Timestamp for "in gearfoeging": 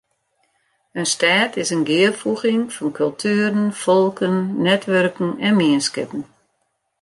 1.75-2.65